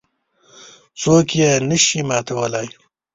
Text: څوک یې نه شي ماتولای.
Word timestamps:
څوک 1.01 1.27
یې 1.39 1.51
نه 1.69 1.77
شي 1.85 1.99
ماتولای. 2.09 2.67